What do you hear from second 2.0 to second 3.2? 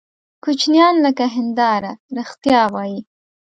رښتیا وایي.